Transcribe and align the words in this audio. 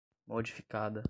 modificada 0.27 0.99